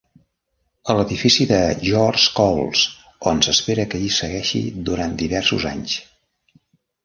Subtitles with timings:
[0.93, 2.87] A l'edifici de George Coles,
[3.35, 5.99] on s'espera que hi segueixi durant diversos anys.